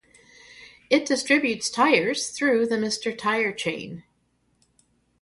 It 0.89 1.05
distributes 1.05 1.69
tires 1.69 2.31
through 2.31 2.65
the 2.65 2.77
Mr. 2.77 3.15
Tire 3.15 3.51
chain. 3.53 4.03